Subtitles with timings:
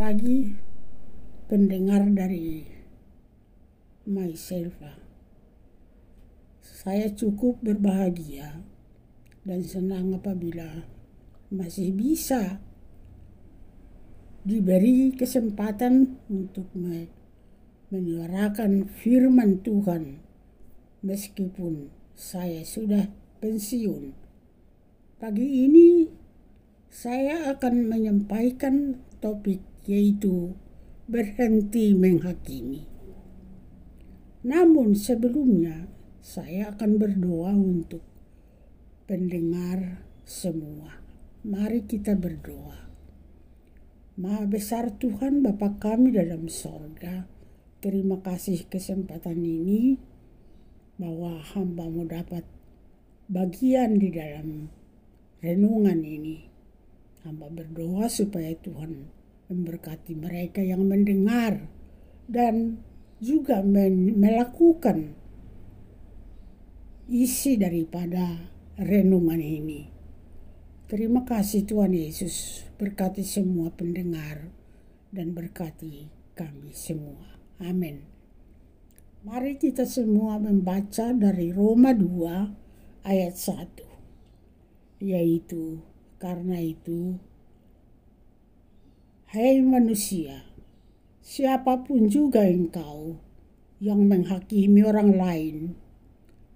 [0.00, 0.48] pagi
[1.44, 2.64] pendengar dari
[4.08, 4.80] myself.
[6.64, 8.64] Saya cukup berbahagia
[9.44, 10.88] dan senang apabila
[11.52, 12.64] masih bisa
[14.40, 16.72] diberi kesempatan untuk
[17.92, 20.16] menyuarakan firman Tuhan
[21.04, 23.04] meskipun saya sudah
[23.44, 24.16] pensiun.
[25.20, 26.08] Pagi ini
[26.88, 30.54] saya akan menyampaikan topik yaitu
[31.10, 32.86] berhenti menghakimi.
[34.46, 35.90] Namun sebelumnya
[36.22, 38.06] saya akan berdoa untuk
[39.10, 41.02] pendengar semua.
[41.42, 42.86] Mari kita berdoa.
[44.14, 47.26] Maha besar Tuhan Bapa kami dalam sorga,
[47.82, 49.98] terima kasih kesempatan ini
[51.00, 52.44] bahwa hambamu dapat
[53.26, 54.70] bagian di dalam
[55.42, 56.46] renungan ini.
[57.24, 59.19] Hamba berdoa supaya Tuhan
[59.50, 61.66] memberkati mereka yang mendengar
[62.30, 62.78] dan
[63.18, 65.18] juga melakukan
[67.10, 68.48] isi daripada
[68.78, 69.90] renungan ini.
[70.86, 74.50] Terima kasih Tuhan Yesus, berkati semua pendengar
[75.10, 76.06] dan berkati
[76.38, 77.38] kami semua.
[77.60, 78.06] Amin.
[79.20, 85.04] Mari kita semua membaca dari Roma 2 ayat 1.
[85.04, 85.84] Yaitu
[86.16, 87.20] karena itu,
[89.30, 90.42] hai manusia,
[91.22, 93.14] siapa pun juga engkau
[93.78, 95.56] yang menghakimi orang lain,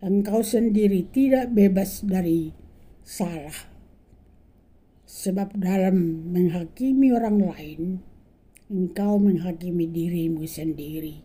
[0.00, 2.56] engkau sendiri tidak bebas dari
[3.04, 3.68] salah.
[5.04, 7.80] Sebab dalam menghakimi orang lain,
[8.72, 11.20] engkau menghakimi dirimu sendiri.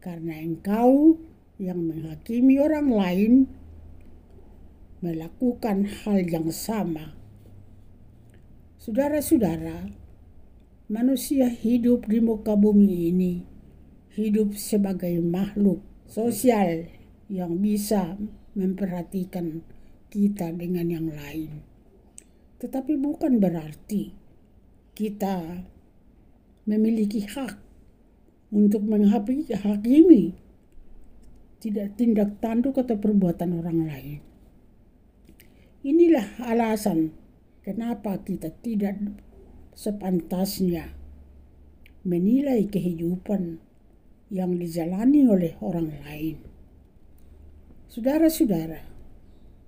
[0.00, 1.20] Karena engkau
[1.60, 3.32] yang menghakimi orang lain
[5.04, 7.24] melakukan hal yang sama
[8.84, 10.03] Saudara-saudara,
[10.84, 13.32] manusia hidup di muka bumi ini
[14.14, 16.86] hidup sebagai makhluk sosial
[17.32, 18.20] yang bisa
[18.52, 19.64] memperhatikan
[20.12, 21.64] kita dengan yang lain.
[22.60, 24.14] Tetapi bukan berarti
[24.94, 25.66] kita
[26.68, 27.58] memiliki hak
[28.54, 30.36] untuk menghakimi
[31.58, 34.20] tidak tindak tanduk atau perbuatan orang lain.
[35.84, 37.24] Inilah alasan
[37.64, 39.00] Kenapa kita tidak
[39.74, 40.94] sepantasnya
[42.06, 43.58] menilai kehidupan
[44.30, 46.38] yang dijalani oleh orang lain?
[47.90, 48.82] Saudara-saudara,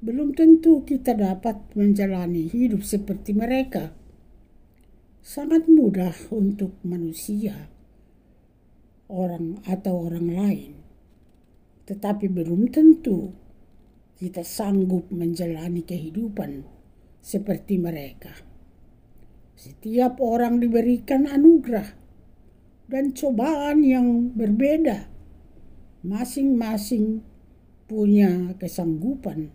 [0.03, 3.95] belum tentu kita dapat menjalani hidup seperti mereka.
[5.23, 7.67] Sangat mudah untuk manusia,
[9.11, 10.73] orang atau orang lain,
[11.87, 13.35] tetapi belum tentu
[14.19, 16.67] kita sanggup menjalani kehidupan
[17.23, 18.56] seperti mereka.
[19.57, 21.97] Setiap orang diberikan anugerah
[22.93, 25.09] dan cobaan yang berbeda.
[26.05, 27.25] Masing-masing
[27.89, 29.49] punya kesanggupan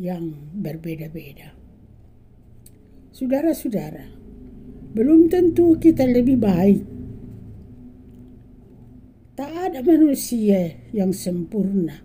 [0.00, 1.52] yang berbeda-beda.
[3.12, 4.08] Saudara-saudara,
[4.96, 6.82] belum tentu kita lebih baik.
[9.36, 12.00] Tak ada manusia yang sempurna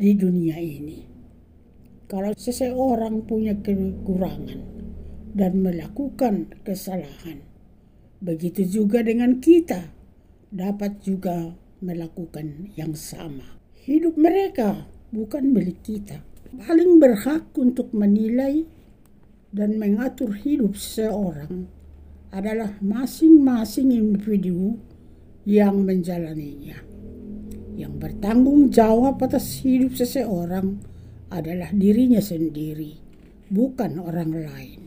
[0.00, 1.04] di dunia ini.
[2.08, 4.73] Kalau seseorang punya kekurangan
[5.34, 7.42] dan melakukan kesalahan,
[8.22, 9.90] begitu juga dengan kita
[10.54, 13.58] dapat juga melakukan yang sama.
[13.84, 16.22] Hidup mereka bukan milik kita.
[16.54, 18.62] Paling berhak untuk menilai
[19.50, 21.66] dan mengatur hidup seseorang
[22.30, 24.78] adalah masing-masing individu
[25.46, 26.78] yang menjalaninya.
[27.74, 30.78] Yang bertanggung jawab atas hidup seseorang
[31.30, 32.98] adalah dirinya sendiri,
[33.50, 34.83] bukan orang lain,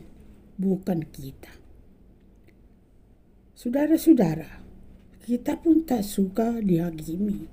[0.58, 1.54] bukan kita.
[3.54, 4.60] Saudara-saudara,
[5.22, 7.46] kita pun tak suka dihakimi.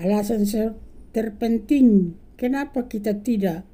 [0.00, 0.48] Alasan
[1.12, 3.68] terpenting kenapa kita tidak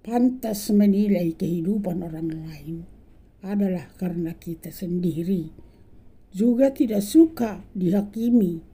[0.00, 2.76] pantas menilai kehidupan orang lain
[3.44, 5.52] adalah karena kita sendiri
[6.32, 8.72] juga tidak suka dihakimi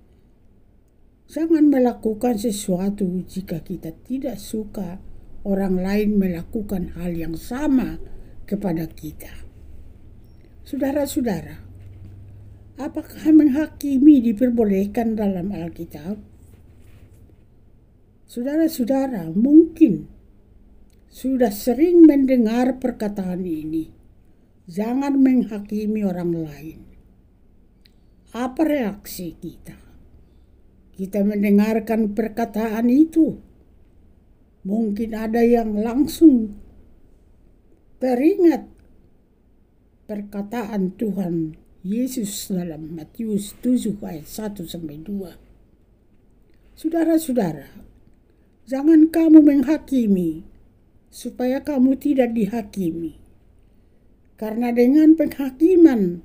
[1.29, 4.97] Jangan melakukan sesuatu jika kita tidak suka
[5.49, 7.97] orang lain melakukan hal yang sama
[8.45, 9.33] kepada kita.
[10.69, 11.65] Saudara-saudara,
[12.77, 16.21] apakah menghakimi diperbolehkan dalam Alkitab?
[18.29, 20.05] Saudara-saudara, mungkin
[21.09, 23.89] sudah sering mendengar perkataan ini.
[24.69, 26.81] Jangan menghakimi orang lain.
[28.37, 29.89] Apa reaksi kita?
[30.99, 33.39] kita mendengarkan perkataan itu,
[34.69, 36.53] mungkin ada yang langsung
[38.05, 38.69] teringat
[40.05, 46.77] perkataan Tuhan Yesus dalam Matius 7 ayat 1 sampai 2.
[46.77, 47.73] Saudara-saudara,
[48.69, 50.45] jangan kamu menghakimi
[51.09, 53.17] supaya kamu tidak dihakimi.
[54.37, 56.21] Karena dengan penghakiman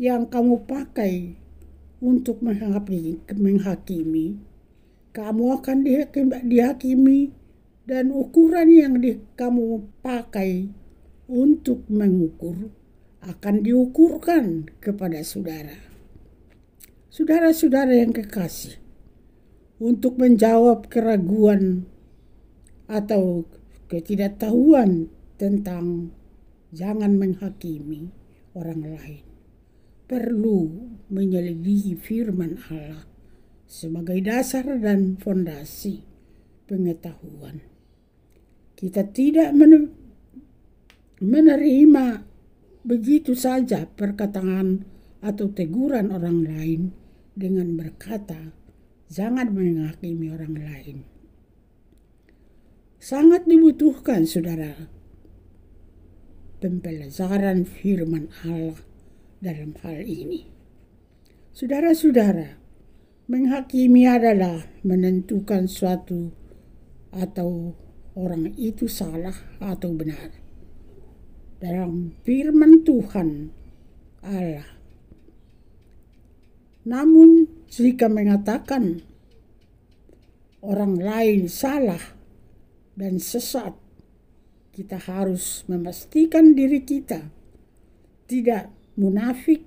[0.00, 1.36] yang kamu pakai
[2.00, 3.20] untuk menghakimi,
[5.12, 5.78] kamu akan
[6.48, 7.41] dihakimi
[7.82, 10.70] dan ukuran yang di, kamu pakai
[11.26, 12.70] untuk mengukur
[13.22, 15.78] akan diukurkan kepada saudara.
[17.12, 18.82] Saudara-saudara yang kekasih,
[19.82, 21.90] untuk menjawab keraguan
[22.86, 23.46] atau
[23.90, 26.14] ketidaktahuan tentang
[26.70, 28.14] jangan menghakimi
[28.54, 29.24] orang lain,
[30.06, 33.06] perlu menyelidiki firman Allah
[33.66, 36.04] sebagai dasar dan fondasi
[36.70, 37.71] pengetahuan.
[38.82, 39.54] Kita tidak
[41.22, 42.06] menerima
[42.82, 44.82] begitu saja perkataan
[45.22, 46.90] atau teguran orang lain
[47.38, 48.50] dengan berkata,
[49.06, 51.06] "Jangan menghakimi orang lain."
[52.98, 54.90] Sangat dibutuhkan, saudara,
[56.58, 58.82] pembelajaran firman Allah
[59.38, 60.50] dalam hal ini.
[61.54, 62.58] Saudara-saudara,
[63.30, 66.34] menghakimi adalah menentukan suatu
[67.14, 67.78] atau
[68.18, 70.32] orang itu salah atau benar
[71.62, 73.48] dalam firman Tuhan
[74.26, 74.66] Allah.
[76.82, 79.06] Namun jika mengatakan
[80.60, 82.02] orang lain salah
[82.98, 83.78] dan sesat,
[84.74, 87.30] kita harus memastikan diri kita
[88.32, 89.60] tidak munafik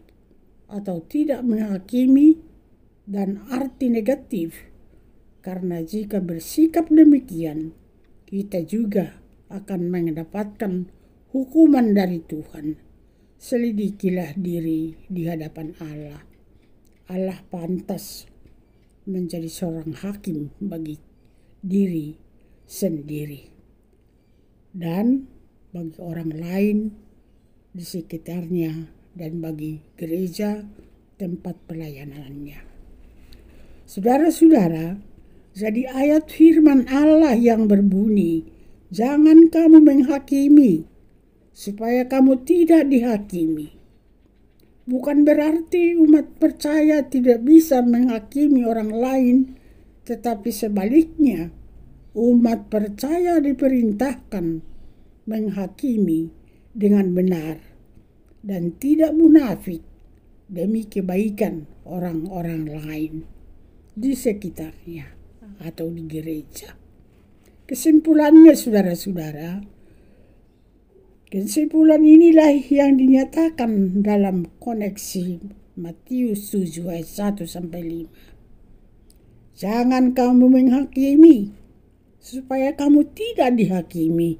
[0.65, 2.41] atau tidak menghakimi
[3.05, 4.73] dan arti negatif.
[5.45, 7.77] Karena jika bersikap demikian,
[8.25, 9.21] kita juga
[9.53, 10.89] akan mendapatkan
[11.29, 12.77] hukuman dari Tuhan.
[13.37, 16.21] Selidikilah diri di hadapan Allah.
[17.05, 18.25] Allah pantas
[19.05, 20.97] menjadi seorang hakim bagi
[21.61, 22.17] diri
[22.65, 23.45] sendiri
[24.73, 25.29] dan
[25.69, 26.77] bagi orang lain
[27.69, 30.65] di sekitarnya dan bagi gereja
[31.15, 32.59] tempat pelayanannya.
[33.85, 34.97] Saudara-saudara,
[35.55, 38.43] jadi ayat firman Allah yang berbunyi,
[38.91, 40.83] "Jangan kamu menghakimi,
[41.55, 43.71] supaya kamu tidak dihakimi.
[44.83, 49.37] Bukan berarti umat percaya tidak bisa menghakimi orang lain,
[50.03, 51.55] tetapi sebaliknya,
[52.11, 54.59] umat percaya diperintahkan
[55.23, 56.35] menghakimi
[56.75, 57.63] dengan benar
[58.43, 59.81] dan tidak munafik
[60.51, 63.13] demi kebaikan orang-orang lain
[63.95, 65.24] di sekitarnya
[65.61, 66.73] atau di gereja.
[67.65, 69.75] Kesimpulannya, saudara-saudara,
[71.25, 75.43] Kesimpulan inilah yang dinyatakan dalam koneksi
[75.75, 79.59] Matius 7 ayat 1 sampai 5.
[79.59, 81.51] Jangan kamu menghakimi
[82.23, 84.39] supaya kamu tidak dihakimi.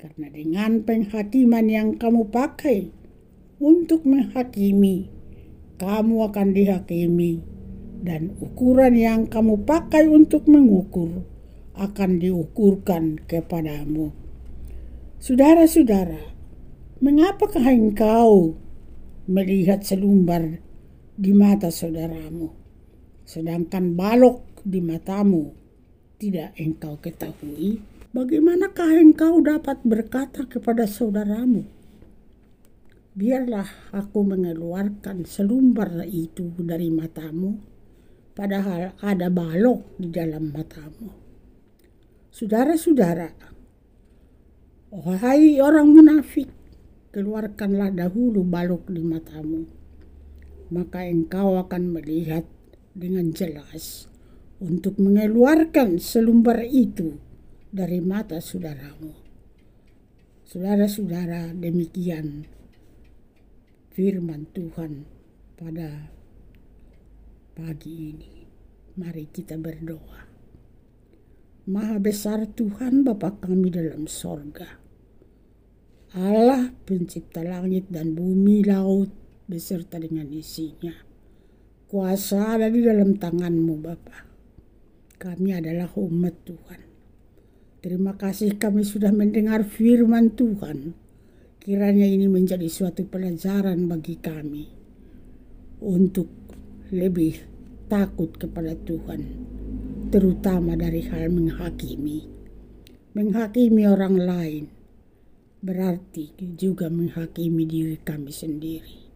[0.00, 2.90] Karena dengan penghakiman yang kamu pakai
[3.62, 5.06] untuk menghakimi,
[5.78, 7.55] kamu akan dihakimi
[8.00, 11.24] dan ukuran yang kamu pakai untuk mengukur
[11.76, 14.12] akan diukurkan kepadamu.
[15.20, 16.32] Saudara-saudara,
[17.04, 18.56] mengapakah engkau
[19.28, 20.60] melihat selumbar
[21.16, 22.52] di mata saudaramu,
[23.24, 25.52] sedangkan balok di matamu
[26.16, 27.80] tidak engkau ketahui?
[28.16, 31.68] Bagaimanakah engkau dapat berkata kepada saudaramu,
[33.12, 37.75] biarlah aku mengeluarkan selumbar itu dari matamu,
[38.36, 41.08] padahal ada balok di dalam matamu.
[42.28, 43.56] Saudara-saudara,
[44.96, 46.46] Wahai orang munafik,
[47.10, 49.66] keluarkanlah dahulu balok di matamu,
[50.70, 52.46] maka engkau akan melihat
[52.94, 54.06] dengan jelas
[54.62, 57.18] untuk mengeluarkan selumbar itu
[57.68, 59.12] dari mata saudaramu.
[60.46, 62.46] Saudara-saudara, demikian
[63.90, 65.04] firman Tuhan
[65.58, 66.14] pada
[67.56, 68.32] pagi ini.
[69.00, 70.20] Mari kita berdoa.
[71.72, 74.86] Maha besar Tuhan Bapa kami dalam sorga
[76.14, 79.10] Allah pencipta langit dan bumi laut
[79.50, 80.94] beserta dengan isinya.
[81.90, 84.24] Kuasa ada di dalam tanganmu Bapa.
[85.18, 86.80] Kami adalah umat Tuhan.
[87.82, 90.94] Terima kasih kami sudah mendengar firman Tuhan.
[91.58, 94.64] Kiranya ini menjadi suatu pelajaran bagi kami
[95.82, 96.45] untuk
[96.94, 97.42] lebih
[97.90, 99.22] takut kepada Tuhan,
[100.14, 102.30] terutama dari hal menghakimi.
[103.16, 104.64] Menghakimi orang lain
[105.64, 109.08] berarti juga menghakimi diri kami sendiri.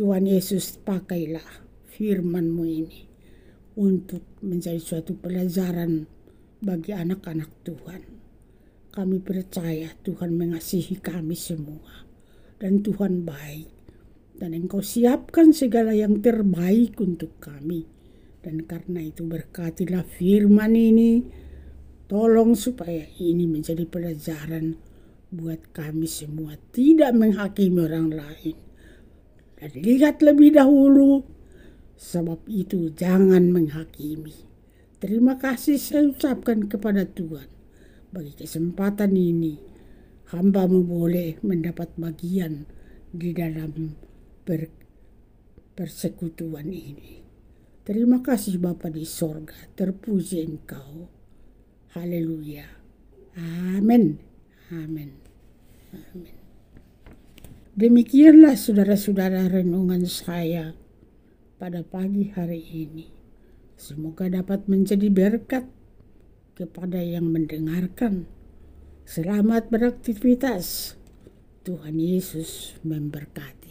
[0.00, 1.44] Tuhan Yesus pakailah
[1.92, 3.00] firman-Mu ini
[3.76, 6.08] untuk menjadi suatu pelajaran
[6.64, 8.02] bagi anak-anak Tuhan.
[8.94, 12.06] Kami percaya Tuhan mengasihi kami semua
[12.62, 13.83] dan Tuhan baik
[14.34, 17.86] dan Engkau siapkan segala yang terbaik untuk kami.
[18.44, 21.24] Dan karena itu berkatilah firman ini,
[22.10, 24.76] tolong supaya ini menjadi pelajaran
[25.34, 28.56] buat kami semua tidak menghakimi orang lain.
[29.56, 31.24] Dan lihat lebih dahulu,
[31.96, 34.44] sebab itu jangan menghakimi.
[35.00, 37.48] Terima kasih saya ucapkan kepada Tuhan
[38.12, 39.56] bagi kesempatan ini.
[40.32, 42.64] Hambamu boleh mendapat bagian
[43.12, 43.94] di dalam
[44.44, 44.68] ber,
[45.74, 47.24] persekutuan ini.
[47.84, 51.08] Terima kasih Bapa di sorga, terpuji Engkau.
[51.92, 52.64] Haleluya.
[53.36, 54.20] Amin.
[54.72, 55.10] Amin.
[55.92, 56.36] Amin.
[57.74, 60.78] Demikianlah saudara-saudara renungan saya
[61.58, 63.10] pada pagi hari ini.
[63.74, 65.66] Semoga dapat menjadi berkat
[66.54, 68.30] kepada yang mendengarkan.
[69.04, 70.96] Selamat beraktivitas.
[71.66, 73.63] Tuhan Yesus memberkati.